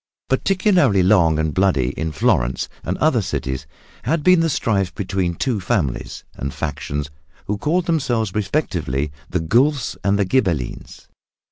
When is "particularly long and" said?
0.29-1.53